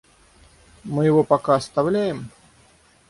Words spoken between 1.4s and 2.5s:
оставляем?